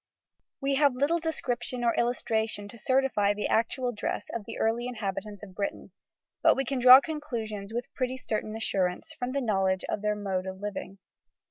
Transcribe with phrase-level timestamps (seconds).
[0.61, 5.43] We have little description or illustration to certify the actual dress of the early inhabitants
[5.43, 5.91] of Britain,
[6.41, 10.47] but we can draw conclusions with pretty certain assurance, from the knowledge of their mode
[10.47, 10.97] of living.